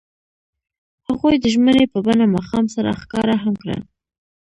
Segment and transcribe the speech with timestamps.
[1.07, 3.77] هغوی د ژمنې په بڼه ماښام سره ښکاره هم کړه.